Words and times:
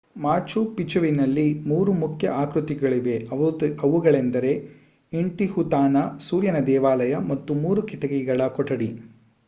ಮಾಚು 0.17 0.65
ಪಿಚುವಿನಲ್ಲಿ 0.75 1.43
ಮೂರು 1.65 1.91
ಮುಖ್ಯ 1.95 2.27
ಆಕೃತಿಗಳಿವೆ 2.37 3.17
ಅವುಗಳೆಂದರೆ 3.81 4.53
ಇಂಟಿಹುತಾನಾ 5.11 6.03
ಸೂರ್ಯನ 6.19 6.61
ದೇವಾಲಯ 6.65 7.15
ಮತ್ತು 7.29 7.53
ಮೂರು 7.63 7.83
ಕಿಟಕಿಗಳ 7.83 8.47
ಕೊಠಡಿ 8.49 8.89